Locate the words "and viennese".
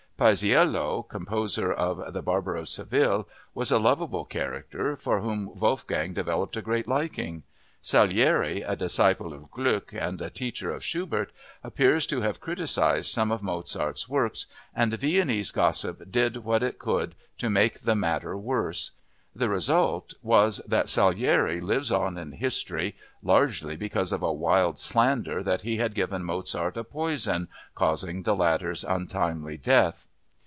14.75-15.49